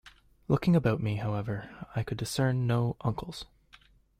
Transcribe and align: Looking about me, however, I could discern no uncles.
Looking 0.47 0.75
about 0.75 0.99
me, 0.99 1.17
however, 1.17 1.69
I 1.95 2.01
could 2.01 2.17
discern 2.17 2.65
no 2.65 2.95
uncles. 3.01 3.45